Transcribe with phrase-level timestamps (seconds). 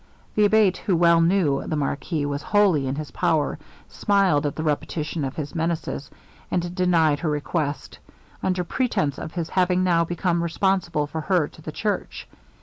[0.33, 4.63] The Abate, who well knew the marquis was wholly in his power, smiled at the
[4.63, 6.09] repetition of his menaces,
[6.49, 7.99] and denied her request,
[8.41, 12.27] under pretence of his having now become responsible for her to the church.